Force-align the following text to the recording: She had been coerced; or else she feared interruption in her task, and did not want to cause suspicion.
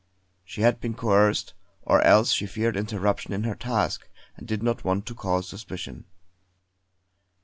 She 0.43 0.61
had 0.61 0.79
been 0.79 0.95
coerced; 0.95 1.53
or 1.83 2.01
else 2.01 2.31
she 2.31 2.47
feared 2.47 2.75
interruption 2.75 3.33
in 3.33 3.43
her 3.43 3.53
task, 3.53 4.09
and 4.35 4.47
did 4.47 4.63
not 4.63 4.83
want 4.83 5.05
to 5.05 5.13
cause 5.13 5.47
suspicion. 5.47 6.05